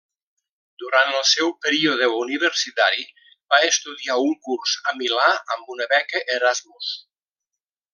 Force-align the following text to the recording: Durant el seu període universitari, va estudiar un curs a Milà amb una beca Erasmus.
Durant 0.83 1.11
el 1.19 1.25
seu 1.31 1.51
període 1.65 2.07
universitari, 2.21 3.07
va 3.55 3.61
estudiar 3.69 4.19
un 4.25 4.35
curs 4.49 4.77
a 4.93 4.97
Milà 5.05 5.31
amb 5.57 5.73
una 5.77 5.93
beca 5.97 6.27
Erasmus. 6.39 6.93